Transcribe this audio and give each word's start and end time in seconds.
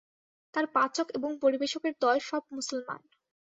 তার 0.53 0.65
পাচক 0.75 1.07
এবং 1.11 1.31
পরিবেশকের 1.43 1.93
দল 2.01 2.17
সব 2.21 2.43
মুসলমান। 2.51 3.01